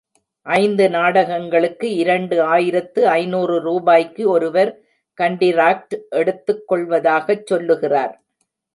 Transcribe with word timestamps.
ஐந்து 0.45 0.85
நாடகங்களுக்கு 0.89 1.87
இரண்டு 1.95 2.37
ஆயிரத்து 2.43 3.07
ஐநூறு 3.09 3.59
ரூபாய்க்கு 3.59 4.29
ஒருவர் 4.29 4.71
கண்டிராக்ட் 5.17 5.95
எடுத்துக் 6.09 6.65
கொள்வதாகச் 6.67 7.45
சொல்லுகிறார். 7.45 8.15